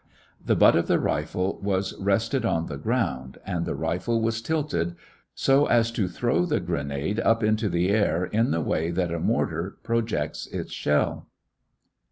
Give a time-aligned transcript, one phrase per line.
[0.43, 4.95] The butt of the rifle was rested on the ground and the rifle was tilted
[5.35, 9.19] so as to throw the grenade up into the air in the way that a
[9.19, 11.27] mortar projects its shell.